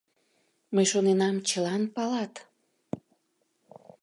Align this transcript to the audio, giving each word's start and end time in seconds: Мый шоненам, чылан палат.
Мый 0.73 0.85
шоненам, 0.91 1.35
чылан 1.47 1.83
палат. 1.95 2.33